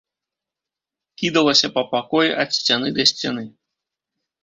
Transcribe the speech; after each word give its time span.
Кідалася 1.23 1.71
па 1.77 1.83
пакоі 1.93 2.35
ад 2.47 2.59
сцяны 2.59 2.87
да 2.99 3.03
сцяны. 3.15 3.43